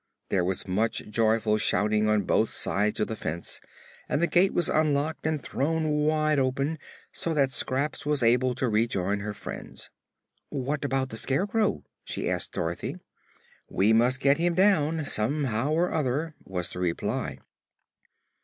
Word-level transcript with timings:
There 0.29 0.43
was 0.43 0.67
much 0.67 1.07
joyful 1.09 1.59
shouting 1.59 2.09
on 2.09 2.23
both 2.23 2.49
sides 2.49 2.99
of 2.99 3.05
the 3.05 3.15
fence 3.15 3.61
and 4.09 4.19
the 4.19 4.25
gate 4.25 4.51
was 4.51 4.67
unlocked 4.67 5.27
and 5.27 5.39
thrown 5.39 5.89
wide 5.91 6.39
open, 6.39 6.79
so 7.11 7.35
that 7.35 7.51
Scraps 7.51 8.03
was 8.03 8.23
able 8.23 8.55
to 8.55 8.67
rejoin 8.67 9.19
her 9.19 9.31
friends. 9.35 9.91
"What 10.49 10.83
about 10.83 11.09
the 11.09 11.17
Scarecrow?" 11.17 11.83
she 12.03 12.27
asked 12.31 12.53
Dorothy. 12.53 12.95
"We 13.69 13.93
must 13.93 14.21
get 14.21 14.39
him 14.39 14.55
down, 14.55 15.05
somehow 15.05 15.71
or 15.73 15.91
other," 15.91 16.33
was 16.43 16.73
the 16.73 16.79
reply. 16.79 17.37